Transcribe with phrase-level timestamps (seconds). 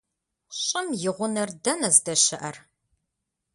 [0.63, 2.55] ЩӀым и гъунэр дэнэ здэщыӏэр?